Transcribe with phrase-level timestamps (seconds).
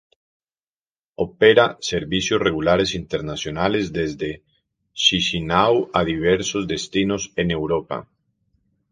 [1.15, 4.41] Opera servicios regulares internacionales desde
[4.93, 8.07] Chisinau a diversos destinos en Europa.